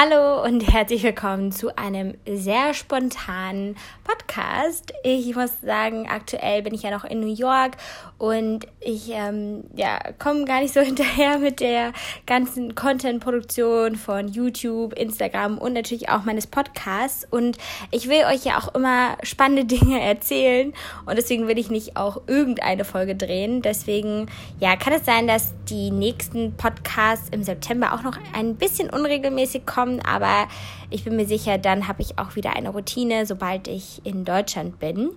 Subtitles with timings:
[0.00, 3.74] Hallo und herzlich willkommen zu einem sehr spontanen
[4.04, 4.92] Podcast.
[5.02, 7.72] Ich muss sagen, aktuell bin ich ja noch in New York
[8.16, 11.92] und ich ähm, ja, komme gar nicht so hinterher mit der
[12.26, 17.26] ganzen Content-Produktion von YouTube, Instagram und natürlich auch meines Podcasts.
[17.28, 17.58] Und
[17.90, 20.74] ich will euch ja auch immer spannende Dinge erzählen
[21.06, 23.62] und deswegen will ich nicht auch irgendeine Folge drehen.
[23.62, 24.26] Deswegen
[24.60, 29.66] ja, kann es sein, dass die nächsten Podcasts im September auch noch ein bisschen unregelmäßig
[29.66, 30.48] kommen kommen, aber
[30.90, 34.78] ich bin mir sicher, dann habe ich auch wieder eine Routine, sobald ich in Deutschland
[34.78, 35.10] bin.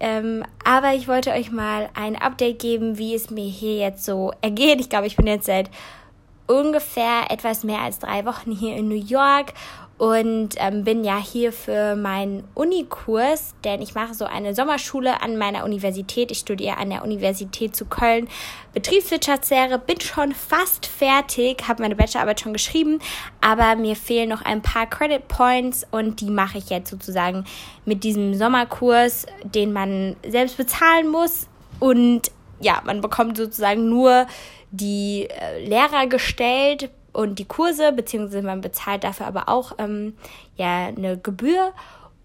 [0.00, 4.32] Ähm, aber ich wollte euch mal ein Update geben, wie es mir hier jetzt so
[4.40, 4.80] ergeht.
[4.80, 5.70] Ich glaube, ich bin jetzt seit
[6.46, 9.54] ungefähr etwas mehr als drei Wochen hier in New York
[9.98, 15.36] und ähm, bin ja hier für meinen Unikurs, denn ich mache so eine Sommerschule an
[15.36, 16.30] meiner Universität.
[16.30, 18.28] Ich studiere an der Universität zu Köln
[18.72, 23.00] Betriebswirtschaftslehre, bin schon fast fertig, habe meine Bachelorarbeit schon geschrieben,
[23.40, 27.44] aber mir fehlen noch ein paar Credit Points und die mache ich jetzt sozusagen
[27.84, 31.48] mit diesem Sommerkurs, den man selbst bezahlen muss
[31.80, 34.26] und ja, man bekommt sozusagen nur
[34.70, 40.14] die äh, Lehrer gestellt und die Kurse, beziehungsweise man bezahlt dafür aber auch ähm,
[40.56, 41.72] ja eine Gebühr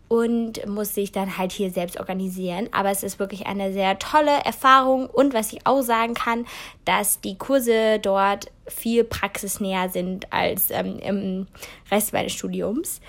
[0.08, 2.70] und muss sich dann halt hier selbst organisieren.
[2.72, 6.46] Aber es ist wirklich eine sehr tolle Erfahrung und was ich auch sagen kann,
[6.86, 11.48] dass die Kurse dort viel praxisnäher sind als ähm, im
[11.92, 13.02] Rest meines Studiums.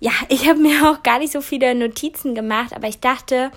[0.00, 3.50] Ja, ich habe mir auch gar nicht so viele Notizen gemacht, aber ich dachte,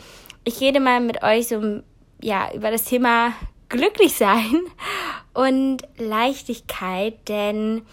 [0.46, 1.82] ich rede mal mit euch so
[2.22, 3.34] ja über das Thema
[3.68, 4.62] glücklich sein
[5.40, 7.84] und Leichtigkeit, denn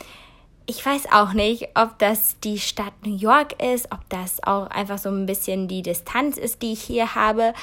[0.67, 4.99] ich weiß auch nicht, ob das die Stadt New York ist, ob das auch einfach
[4.99, 7.55] so ein bisschen die Distanz ist, die ich hier habe.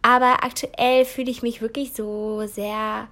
[0.00, 3.08] Aber aktuell fühle ich mich wirklich so sehr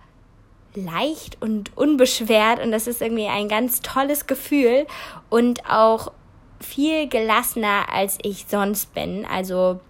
[0.74, 4.86] leicht und unbeschwert und das ist irgendwie ein ganz tolles Gefühl
[5.28, 6.12] und auch
[6.58, 9.26] viel gelassener als ich sonst bin.
[9.26, 9.80] Also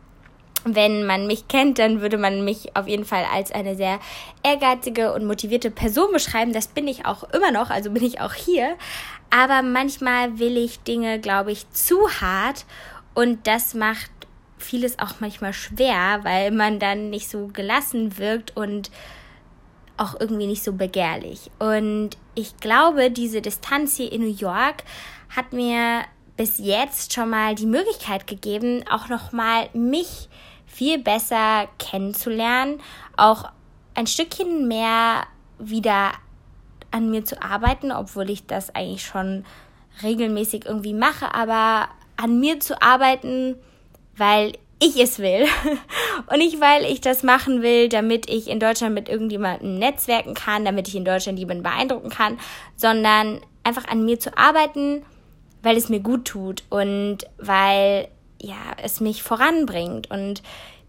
[0.64, 4.00] wenn man mich kennt, dann würde man mich auf jeden Fall als eine sehr
[4.42, 6.52] ehrgeizige und motivierte Person beschreiben.
[6.52, 8.76] Das bin ich auch immer noch, also bin ich auch hier.
[9.30, 12.64] Aber manchmal will ich Dinge, glaube ich, zu hart
[13.14, 14.10] und das macht
[14.58, 18.90] vieles auch manchmal schwer, weil man dann nicht so gelassen wirkt und
[19.96, 21.50] auch irgendwie nicht so begehrlich.
[21.58, 24.84] Und ich glaube, diese Distanz hier in New York
[25.34, 26.04] hat mir
[26.38, 30.28] bis jetzt schon mal die Möglichkeit gegeben, auch noch mal mich
[30.66, 32.80] viel besser kennenzulernen,
[33.16, 33.50] auch
[33.94, 35.26] ein Stückchen mehr
[35.58, 36.12] wieder
[36.92, 39.44] an mir zu arbeiten, obwohl ich das eigentlich schon
[40.02, 43.56] regelmäßig irgendwie mache, aber an mir zu arbeiten,
[44.16, 45.44] weil ich es will.
[46.30, 50.64] Und nicht, weil ich das machen will, damit ich in Deutschland mit irgendjemandem netzwerken kann,
[50.64, 52.38] damit ich in Deutschland jemanden beeindrucken kann,
[52.76, 55.02] sondern einfach an mir zu arbeiten,
[55.62, 58.08] weil es mir gut tut und weil
[58.40, 60.10] ja, es mich voranbringt.
[60.10, 60.42] Und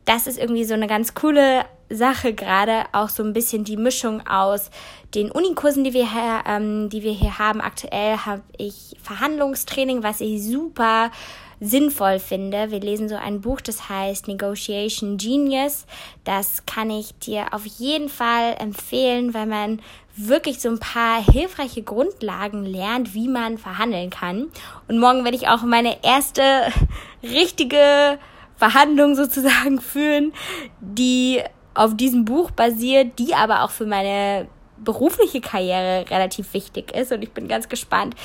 [0.05, 4.25] das ist irgendwie so eine ganz coole Sache gerade, auch so ein bisschen die Mischung
[4.27, 4.69] aus
[5.15, 7.61] den Unikursen, die wir hier, ähm, die wir hier haben.
[7.61, 11.11] Aktuell habe ich Verhandlungstraining, was ich super
[11.59, 12.71] sinnvoll finde.
[12.71, 15.85] Wir lesen so ein Buch, das heißt Negotiation Genius.
[16.23, 19.81] Das kann ich dir auf jeden Fall empfehlen, weil man
[20.27, 24.49] wirklich so ein paar hilfreiche Grundlagen lernt, wie man verhandeln kann.
[24.87, 26.43] Und morgen werde ich auch meine erste
[27.23, 28.19] richtige
[28.57, 30.33] Verhandlung sozusagen führen,
[30.81, 31.41] die
[31.73, 34.47] auf diesem Buch basiert, die aber auch für meine
[34.77, 37.11] berufliche Karriere relativ wichtig ist.
[37.11, 38.15] Und ich bin ganz gespannt,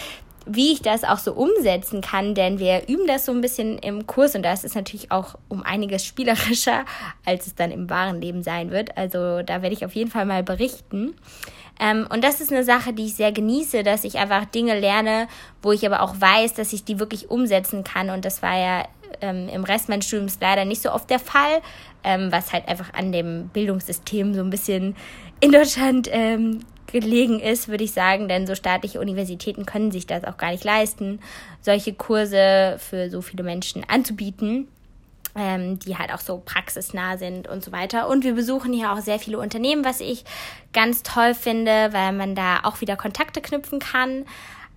[0.47, 4.07] wie ich das auch so umsetzen kann, denn wir üben das so ein bisschen im
[4.07, 6.85] Kurs und das ist natürlich auch um einiges spielerischer,
[7.25, 8.97] als es dann im wahren Leben sein wird.
[8.97, 11.15] Also da werde ich auf jeden Fall mal berichten.
[11.81, 15.27] Ähm, und das ist eine Sache, die ich sehr genieße, dass ich einfach Dinge lerne,
[15.63, 18.11] wo ich aber auch weiß, dass ich die wirklich umsetzen kann.
[18.11, 18.85] Und das war ja
[19.21, 21.63] ähm, im Rest meines Studiums leider nicht so oft der Fall,
[22.05, 24.95] ähm, was halt einfach an dem Bildungssystem so ein bisschen
[25.41, 30.25] in Deutschland ähm, gelegen ist, würde ich sagen, denn so staatliche Universitäten können sich das
[30.25, 31.21] auch gar nicht leisten,
[31.61, 34.69] solche Kurse für so viele Menschen anzubieten.
[35.37, 38.09] Ähm, die halt auch so praxisnah sind und so weiter.
[38.09, 40.25] Und wir besuchen hier auch sehr viele Unternehmen, was ich
[40.73, 44.27] ganz toll finde, weil man da auch wieder Kontakte knüpfen kann,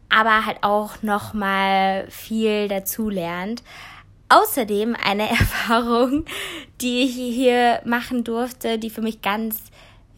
[0.09, 3.61] aber halt auch noch mal viel dazu lernt.
[4.29, 6.25] Außerdem eine Erfahrung,
[6.81, 9.61] die ich hier machen durfte, die für mich ganz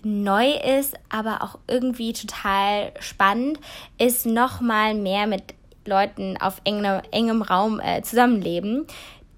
[0.04, 3.60] neu ist, aber auch irgendwie total spannend,
[3.98, 5.44] ist nochmal mehr mit
[5.86, 8.86] Leuten auf engem, engem Raum äh, zusammenleben.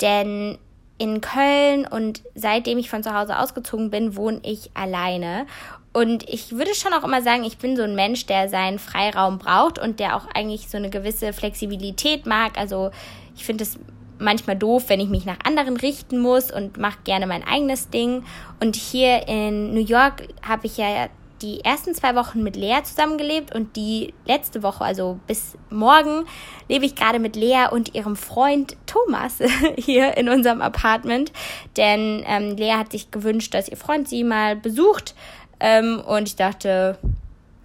[0.01, 0.57] Denn
[0.97, 5.47] in Köln und seitdem ich von zu Hause ausgezogen bin, wohne ich alleine.
[5.93, 9.39] Und ich würde schon auch immer sagen, ich bin so ein Mensch, der seinen Freiraum
[9.39, 12.57] braucht und der auch eigentlich so eine gewisse Flexibilität mag.
[12.57, 12.91] Also
[13.35, 13.77] ich finde es
[14.21, 18.23] manchmal doof, wenn ich mich nach anderen richten muss und mache gerne mein eigenes Ding.
[18.59, 21.09] Und hier in New York habe ich ja
[21.41, 26.25] die ersten zwei Wochen mit Lea zusammengelebt und die letzte Woche, also bis morgen,
[26.69, 29.39] lebe ich gerade mit Lea und ihrem Freund Thomas
[29.77, 31.31] hier in unserem Apartment.
[31.77, 35.15] Denn ähm, Lea hat sich gewünscht, dass ihr Freund sie mal besucht.
[35.59, 36.97] Ähm, und ich dachte,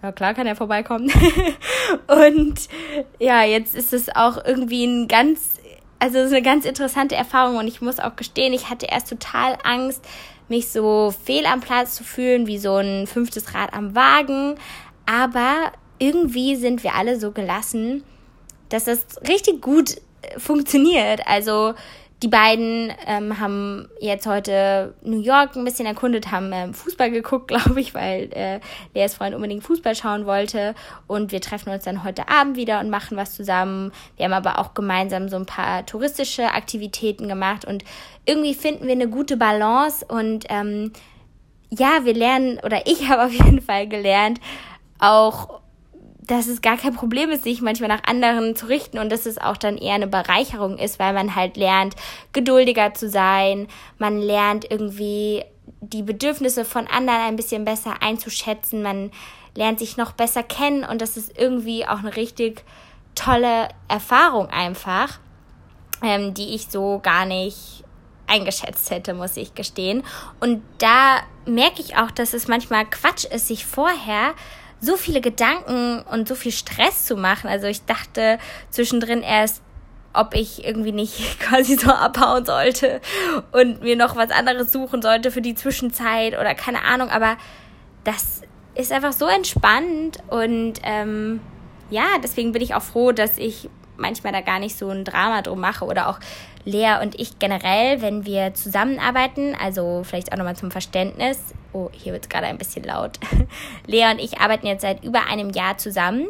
[0.03, 1.11] ja klar kann er vorbeikommen.
[2.07, 2.55] und
[3.19, 5.56] ja, jetzt ist es auch irgendwie ein ganz
[5.99, 9.09] also es ist eine ganz interessante Erfahrung und ich muss auch gestehen, ich hatte erst
[9.09, 10.05] total Angst,
[10.49, 14.57] mich so fehl am Platz zu fühlen, wie so ein fünftes Rad am Wagen.
[15.07, 18.05] Aber irgendwie sind wir alle so gelassen,
[18.69, 19.97] dass das richtig gut
[20.39, 21.27] funktioniert.
[21.27, 21.75] Also
[22.23, 27.49] die beiden ähm, haben jetzt heute New York ein bisschen erkundet, haben ähm, Fußball geguckt,
[27.49, 28.61] glaube ich, weil äh,
[28.95, 30.75] Leas Freund unbedingt Fußball schauen wollte.
[31.07, 33.93] Und wir treffen uns dann heute Abend wieder und machen was zusammen.
[34.17, 37.85] Wir haben aber auch gemeinsam so ein paar touristische Aktivitäten gemacht und
[38.25, 40.93] irgendwie finden wir eine gute Balance und ähm,
[41.71, 44.41] ja, wir lernen, oder ich habe auf jeden Fall gelernt,
[44.99, 45.61] auch
[46.27, 49.39] dass es gar kein Problem ist, sich manchmal nach anderen zu richten und dass es
[49.39, 51.95] auch dann eher eine Bereicherung ist, weil man halt lernt,
[52.33, 53.69] geduldiger zu sein,
[53.99, 55.45] man lernt irgendwie
[55.81, 59.13] die Bedürfnisse von anderen ein bisschen besser einzuschätzen, man
[59.55, 62.65] lernt sich noch besser kennen und das ist irgendwie auch eine richtig
[63.15, 65.19] tolle Erfahrung einfach,
[66.03, 67.85] ähm, die ich so gar nicht
[68.27, 70.03] eingeschätzt hätte, muss ich gestehen.
[70.41, 74.35] Und da merke ich auch, dass es manchmal Quatsch ist, sich vorher
[74.81, 77.49] so viele Gedanken und so viel Stress zu machen.
[77.49, 78.39] Also ich dachte
[78.71, 79.63] zwischendrin erst,
[80.13, 83.01] ob ich irgendwie nicht quasi so abhauen sollte
[83.53, 87.11] und mir noch was anderes suchen sollte für die Zwischenzeit oder keine Ahnung.
[87.11, 87.37] Aber
[88.05, 88.43] das
[88.75, 91.41] ist einfach so entspannt und ähm,
[91.91, 95.43] ja, deswegen bin ich auch froh, dass ich manchmal da gar nicht so ein Drama
[95.43, 96.19] drum mache oder auch
[96.65, 101.39] Lea und ich generell, wenn wir zusammenarbeiten, also vielleicht auch nochmal zum Verständnis.
[101.73, 103.21] Oh, hier wird es gerade ein bisschen laut.
[103.87, 106.27] Lea und ich arbeiten jetzt seit über einem Jahr zusammen.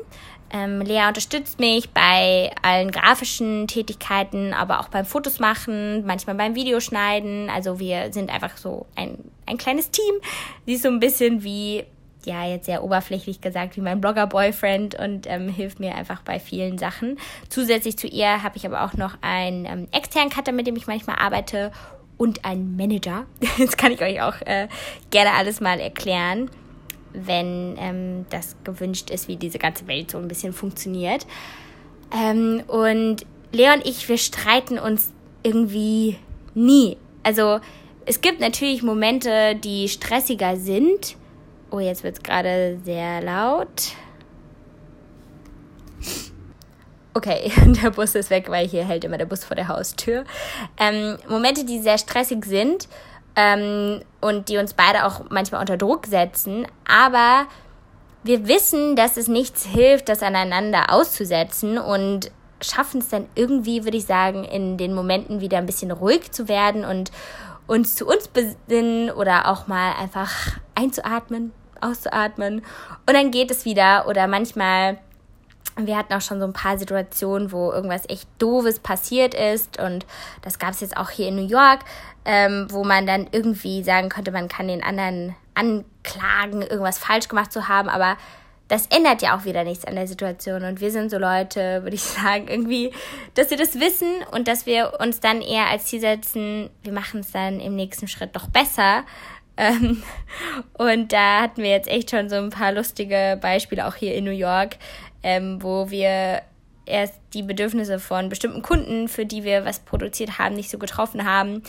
[0.53, 6.55] Ähm, Lea unterstützt mich bei allen grafischen Tätigkeiten, aber auch beim Fotos machen, manchmal beim
[6.55, 7.51] Videoschneiden.
[7.51, 10.15] Also wir sind einfach so ein, ein kleines Team.
[10.67, 11.85] Sie ist so ein bisschen wie
[12.27, 16.79] ja jetzt sehr oberflächlich gesagt wie mein Blogger-Boyfriend und ähm, hilft mir einfach bei vielen
[16.79, 17.19] Sachen.
[17.49, 20.87] Zusätzlich zu ihr habe ich aber auch noch einen ähm, externen Cutter, mit dem ich
[20.87, 21.73] manchmal arbeite
[22.19, 23.27] und einen Manager.
[23.59, 24.69] Das kann ich euch auch äh,
[25.11, 26.51] gerne alles mal erklären,
[27.13, 31.27] wenn ähm, das gewünscht ist, wie diese ganze Welt so ein bisschen funktioniert.
[32.13, 35.13] Ähm, und Lea und ich, wir streiten uns
[35.43, 36.19] irgendwie
[36.55, 36.97] nie.
[37.23, 37.61] Also
[38.05, 41.17] es gibt natürlich Momente, die stressiger sind
[41.77, 43.93] Oh, jetzt wird es gerade sehr laut.
[47.13, 47.53] Okay,
[47.83, 50.25] der Bus ist weg, weil hier hält immer der Bus vor der Haustür.
[50.79, 52.89] Ähm, Momente, die sehr stressig sind
[53.35, 57.47] ähm, und die uns beide auch manchmal unter Druck setzen, aber
[58.23, 62.31] wir wissen, dass es nichts hilft, das aneinander auszusetzen und
[62.63, 66.49] schaffen es dann irgendwie, würde ich sagen, in den Momenten wieder ein bisschen ruhig zu
[66.49, 67.13] werden und
[67.67, 71.53] uns zu uns besinnen oder auch mal einfach einzuatmen,
[71.83, 72.63] auszuatmen
[73.07, 74.99] und dann geht es wieder oder manchmal
[75.79, 79.79] wir hatten auch schon so ein paar Situationen, wo irgendwas echt Doofes passiert ist.
[79.79, 80.07] Und
[80.43, 81.81] das gab es jetzt auch hier in New York,
[82.25, 87.53] ähm, wo man dann irgendwie sagen könnte, man kann den anderen anklagen, irgendwas falsch gemacht
[87.53, 87.89] zu haben.
[87.89, 88.17] Aber
[88.69, 90.65] das ändert ja auch wieder nichts an der Situation.
[90.65, 92.93] Und wir sind so Leute, würde ich sagen, irgendwie,
[93.35, 97.21] dass wir das wissen und dass wir uns dann eher als Ziel setzen, wir machen
[97.21, 99.05] es dann im nächsten Schritt doch besser.
[99.57, 100.03] Ähm,
[100.75, 104.25] und da hatten wir jetzt echt schon so ein paar lustige Beispiele auch hier in
[104.25, 104.77] New York,
[105.23, 106.43] ähm, wo wir
[106.85, 111.25] erst die Bedürfnisse von bestimmten Kunden, für die wir was produziert haben, nicht so getroffen
[111.25, 111.63] haben.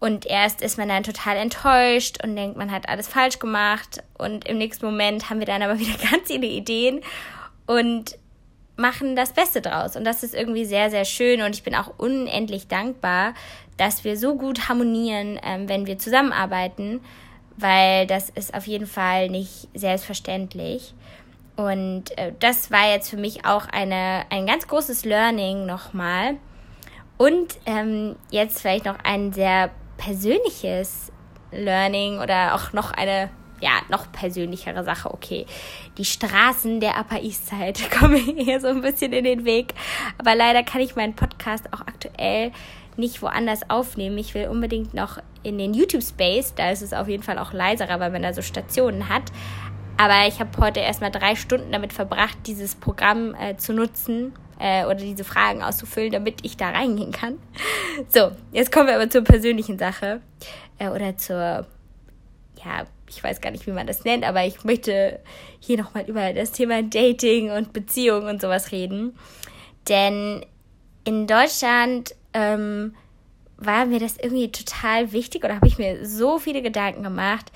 [0.00, 4.02] Und erst ist man dann total enttäuscht und denkt, man hat alles falsch gemacht.
[4.18, 7.00] Und im nächsten Moment haben wir dann aber wieder ganz viele Ideen
[7.66, 8.18] und
[8.76, 9.96] machen das Beste draus.
[9.96, 11.42] Und das ist irgendwie sehr, sehr schön.
[11.42, 13.34] Und ich bin auch unendlich dankbar,
[13.76, 17.00] dass wir so gut harmonieren, ähm, wenn wir zusammenarbeiten,
[17.56, 20.94] weil das ist auf jeden Fall nicht selbstverständlich.
[21.56, 26.36] Und äh, das war jetzt für mich auch eine, ein ganz großes Learning nochmal.
[27.16, 31.12] Und ähm, jetzt vielleicht noch ein sehr persönliches
[31.52, 35.12] Learning oder auch noch eine, ja, noch persönlichere Sache.
[35.12, 35.46] Okay,
[35.98, 39.74] die Straßen der Upper East Side kommen hier so ein bisschen in den Weg.
[40.18, 42.52] Aber leider kann ich meinen Podcast auch aktuell
[42.96, 44.18] nicht woanders aufnehmen.
[44.18, 47.52] Ich will unbedingt noch in den YouTube Space, da ist es auf jeden Fall auch
[47.52, 49.24] leiserer, weil man da so Stationen hat.
[49.96, 54.84] Aber ich habe heute erstmal drei Stunden damit verbracht, dieses Programm äh, zu nutzen äh,
[54.84, 57.38] oder diese Fragen auszufüllen, damit ich da reingehen kann.
[58.08, 60.20] So, jetzt kommen wir aber zur persönlichen Sache
[60.78, 61.66] äh, oder zur,
[62.64, 65.20] ja, ich weiß gar nicht, wie man das nennt, aber ich möchte
[65.60, 69.16] hier nochmal über das Thema Dating und Beziehung und sowas reden.
[69.88, 70.44] Denn
[71.04, 72.94] in Deutschland ähm,
[73.56, 77.52] war mir das irgendwie total wichtig oder habe ich mir so viele Gedanken gemacht,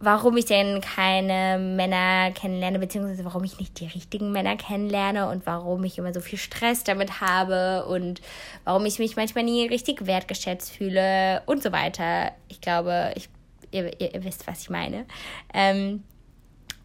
[0.00, 5.46] warum ich denn keine Männer kennenlerne, beziehungsweise warum ich nicht die richtigen Männer kennenlerne und
[5.46, 8.20] warum ich immer so viel Stress damit habe und
[8.64, 12.32] warum ich mich manchmal nie richtig wertgeschätzt fühle und so weiter.
[12.48, 13.28] Ich glaube, ich,
[13.74, 15.06] ihr, ihr, ihr wisst, was ich meine.
[15.52, 16.04] Ähm,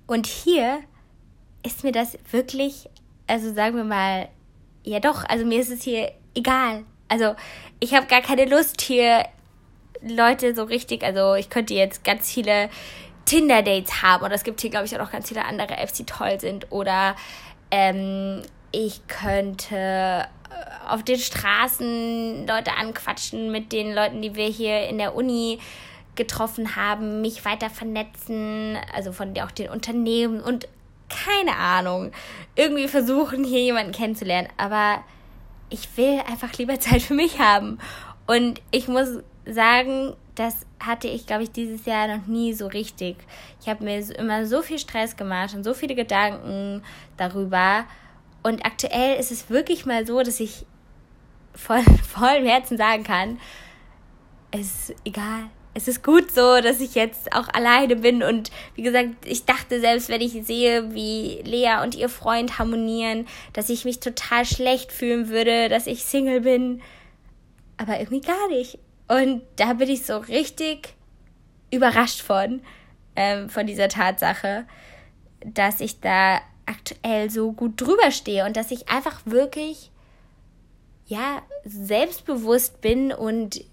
[0.08, 0.80] und hier
[1.64, 2.90] ist mir das wirklich,
[3.28, 4.30] also sagen wir mal,
[4.84, 6.84] ja doch, also mir ist es hier egal.
[7.08, 7.36] Also
[7.80, 9.26] ich habe gar keine Lust hier
[10.02, 12.70] Leute so richtig, also ich könnte jetzt ganz viele
[13.26, 16.06] Tinder-Dates haben oder es gibt hier, glaube ich, auch noch ganz viele andere Apps, die
[16.06, 17.16] toll sind oder
[17.70, 18.42] ähm,
[18.72, 20.26] ich könnte äh,
[20.88, 25.60] auf den Straßen Leute anquatschen mit den Leuten, die wir hier in der Uni
[26.20, 30.68] getroffen haben, mich weiter vernetzen, also von auch den Unternehmen und
[31.10, 32.12] keine Ahnung,
[32.56, 34.50] irgendwie versuchen, hier jemanden kennenzulernen.
[34.58, 35.02] Aber
[35.70, 37.80] ich will einfach lieber Zeit für mich haben.
[38.28, 39.08] Und ich muss
[39.46, 43.16] sagen, das hatte ich, glaube ich, dieses Jahr noch nie so richtig.
[43.62, 46.84] Ich habe mir immer so viel Stress gemacht und so viele Gedanken
[47.16, 47.86] darüber.
[48.44, 50.66] Und aktuell ist es wirklich mal so, dass ich
[51.56, 53.40] voll, vollem Herzen sagen kann,
[54.52, 58.82] es ist egal es ist gut so, dass ich jetzt auch alleine bin und wie
[58.82, 63.86] gesagt, ich dachte selbst, wenn ich sehe, wie Lea und ihr Freund harmonieren, dass ich
[63.86, 66.82] mich total schlecht fühlen würde, dass ich Single bin,
[67.78, 68.78] aber irgendwie gar nicht.
[69.08, 70.96] Und da bin ich so richtig
[71.72, 72.62] überrascht von,
[73.16, 74.66] ähm, von dieser Tatsache,
[75.46, 79.92] dass ich da aktuell so gut drüber stehe und dass ich einfach wirklich,
[81.08, 83.64] ja, selbstbewusst bin und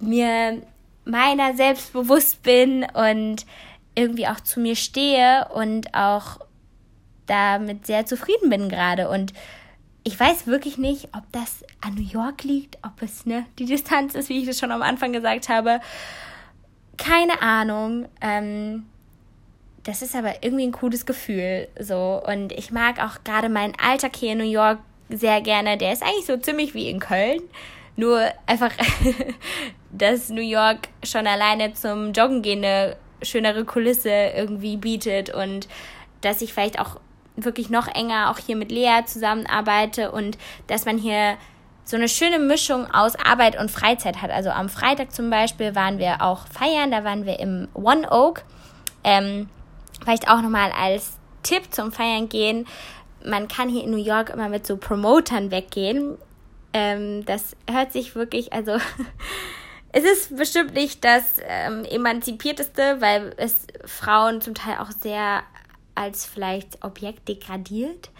[0.00, 0.62] mir
[1.04, 3.46] meiner selbst bewusst bin und
[3.94, 6.40] irgendwie auch zu mir stehe und auch
[7.26, 9.08] damit sehr zufrieden bin gerade.
[9.08, 9.32] Und
[10.02, 14.14] ich weiß wirklich nicht, ob das an New York liegt, ob es ne, die Distanz
[14.14, 15.80] ist, wie ich das schon am Anfang gesagt habe.
[16.98, 18.06] Keine Ahnung.
[18.20, 18.86] Ähm,
[19.84, 21.68] das ist aber irgendwie ein cooles Gefühl.
[21.78, 22.22] So.
[22.26, 25.78] Und ich mag auch gerade meinen Alltag hier in New York sehr gerne.
[25.78, 27.40] Der ist eigentlich so ziemlich wie in Köln.
[27.96, 28.72] Nur einfach,
[29.92, 35.68] dass New York schon alleine zum Joggen gehen eine schönere Kulisse irgendwie bietet und
[36.20, 37.00] dass ich vielleicht auch
[37.36, 41.36] wirklich noch enger auch hier mit Lea zusammenarbeite und dass man hier
[41.84, 44.30] so eine schöne Mischung aus Arbeit und Freizeit hat.
[44.30, 48.42] Also am Freitag zum Beispiel waren wir auch feiern, da waren wir im One Oak.
[49.02, 49.50] Ähm,
[50.00, 52.66] vielleicht auch nochmal als Tipp zum Feiern gehen.
[53.24, 56.16] Man kann hier in New York immer mit so Promotern weggehen.
[56.74, 58.72] Ähm, das hört sich wirklich, also
[59.92, 65.44] es ist bestimmt nicht das ähm, emanzipierteste, weil es Frauen zum Teil auch sehr
[65.94, 68.10] als vielleicht Objekt degradiert.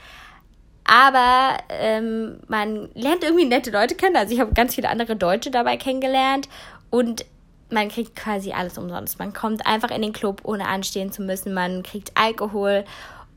[0.84, 4.16] Aber ähm, man lernt irgendwie nette Leute kennen.
[4.16, 6.48] Also ich habe ganz viele andere Deutsche dabei kennengelernt
[6.90, 7.24] und
[7.70, 9.18] man kriegt quasi alles umsonst.
[9.18, 11.54] Man kommt einfach in den Club, ohne anstehen zu müssen.
[11.54, 12.84] Man kriegt Alkohol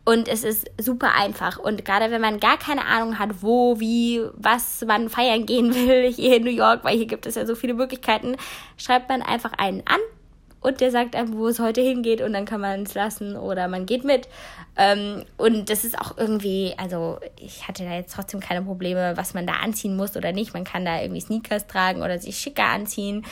[0.08, 1.60] und es ist super einfach.
[1.60, 6.10] Und gerade wenn man gar keine Ahnung hat, wo, wie, was man feiern gehen will
[6.16, 8.38] hier in New York, weil hier gibt es ja so viele Möglichkeiten,
[8.78, 10.00] schreibt man einfach einen an
[10.62, 13.68] und der sagt einem, wo es heute hingeht und dann kann man es lassen oder
[13.68, 14.30] man geht mit.
[14.78, 19.34] Ähm, und das ist auch irgendwie, also ich hatte da jetzt trotzdem keine Probleme, was
[19.34, 20.54] man da anziehen muss oder nicht.
[20.54, 23.26] Man kann da irgendwie Sneakers tragen oder sich schicker anziehen.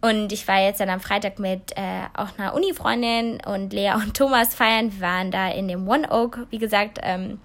[0.00, 4.16] Und ich war jetzt dann am Freitag mit äh, auch einer Uni-Freundin und Lea und
[4.16, 4.92] Thomas feiern.
[4.92, 6.98] Wir waren da in dem One Oak, wie gesagt.
[7.02, 7.40] Ähm,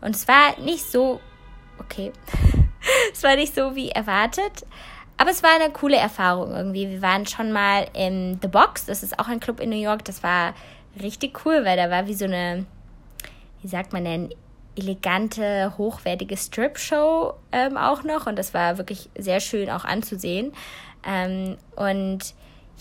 [0.00, 1.20] und es war nicht so,
[1.78, 2.12] okay,
[3.12, 4.66] es war nicht so wie erwartet.
[5.16, 6.90] Aber es war eine coole Erfahrung irgendwie.
[6.90, 8.86] Wir waren schon mal in The Box.
[8.86, 10.04] Das ist auch ein Club in New York.
[10.04, 10.54] Das war
[11.00, 12.66] richtig cool, weil da war wie so eine,
[13.62, 14.34] wie sagt man denn,
[14.76, 18.26] elegante, hochwertige Strip-Show ähm, auch noch.
[18.26, 20.52] Und das war wirklich sehr schön auch anzusehen.
[21.06, 22.34] Ähm, und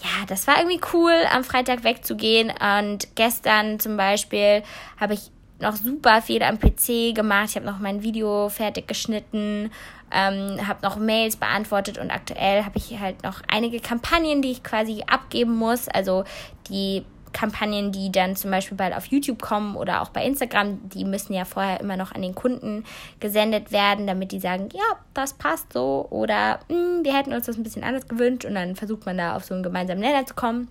[0.04, 2.52] ja, das war irgendwie cool, am Freitag wegzugehen.
[2.52, 4.64] Und gestern zum Beispiel
[5.00, 7.50] habe ich noch super viel am PC gemacht.
[7.50, 9.72] Ich habe noch mein Video fertig geschnitten,
[10.12, 14.64] ähm, habe noch Mails beantwortet und aktuell habe ich halt noch einige Kampagnen, die ich
[14.64, 15.88] quasi abgeben muss.
[15.88, 16.26] Also
[16.70, 21.04] die Kampagnen, die dann zum Beispiel bald auf YouTube kommen oder auch bei Instagram, die
[21.04, 22.86] müssen ja vorher immer noch an den Kunden
[23.20, 27.58] gesendet werden, damit die sagen, ja, das passt so oder hm, wir hätten uns das
[27.58, 30.34] ein bisschen anders gewünscht und dann versucht man da auf so einen gemeinsamen Nenner zu
[30.34, 30.70] kommen.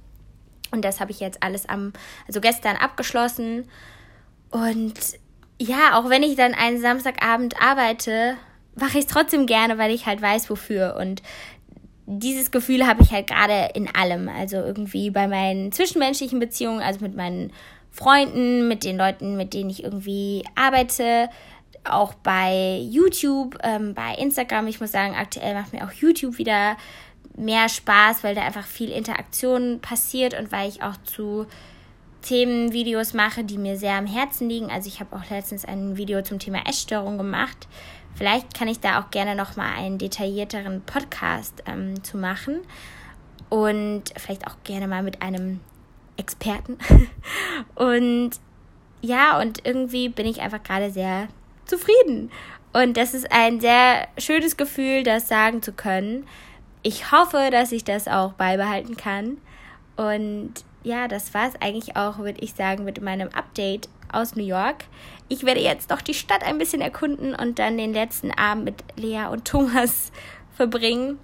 [0.70, 1.92] Und das habe ich jetzt alles am,
[2.26, 3.68] also gestern abgeschlossen.
[4.50, 4.94] Und
[5.60, 8.36] ja, auch wenn ich dann einen Samstagabend arbeite,
[8.74, 10.96] mache ich es trotzdem gerne, weil ich halt weiß, wofür.
[10.98, 11.22] Und
[12.06, 14.28] dieses Gefühl habe ich halt gerade in allem.
[14.28, 17.52] Also irgendwie bei meinen zwischenmenschlichen Beziehungen, also mit meinen
[17.90, 21.28] Freunden, mit den Leuten, mit denen ich irgendwie arbeite,
[21.84, 24.66] auch bei YouTube, ähm, bei Instagram.
[24.66, 26.76] Ich muss sagen, aktuell macht mir auch YouTube wieder
[27.36, 31.46] mehr Spaß, weil da einfach viel Interaktion passiert und weil ich auch zu
[32.22, 34.70] Themen Videos mache, die mir sehr am Herzen liegen.
[34.70, 37.68] Also ich habe auch letztens ein Video zum Thema Essstörung gemacht.
[38.14, 42.60] Vielleicht kann ich da auch gerne noch mal einen detaillierteren Podcast ähm, zu machen
[43.48, 45.60] und vielleicht auch gerne mal mit einem
[46.16, 46.78] Experten.
[47.74, 48.30] und
[49.00, 51.28] ja, und irgendwie bin ich einfach gerade sehr
[51.66, 52.30] zufrieden.
[52.72, 56.26] Und das ist ein sehr schönes Gefühl, das sagen zu können.
[56.82, 59.38] Ich hoffe, dass ich das auch beibehalten kann.
[59.96, 60.52] Und
[60.84, 64.84] ja, das war es eigentlich auch, würde ich sagen, mit meinem Update aus New York.
[65.28, 68.84] Ich werde jetzt noch die Stadt ein bisschen erkunden und dann den letzten Abend mit
[68.96, 70.12] Lea und Thomas
[70.54, 71.18] verbringen.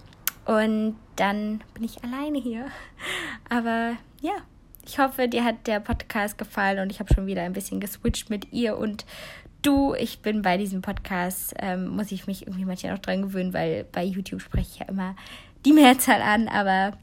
[0.46, 2.66] Und dann bin ich alleine hier.
[3.50, 4.32] Aber ja,
[4.86, 8.30] ich hoffe, dir hat der Podcast gefallen und ich habe schon wieder ein bisschen geswitcht
[8.30, 9.04] mit ihr und
[9.60, 9.94] du.
[9.94, 13.84] Ich bin bei diesem Podcast, ähm, muss ich mich irgendwie manchmal noch dran gewöhnen, weil
[13.84, 15.14] bei YouTube spreche ich ja immer
[15.66, 16.96] die Mehrzahl an, aber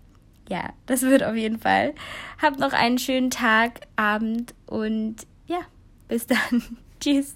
[0.49, 1.93] ja, das wird auf jeden Fall.
[2.41, 5.59] Habt noch einen schönen Tag, Abend und ja,
[6.07, 6.77] bis dann.
[6.99, 7.35] Tschüss.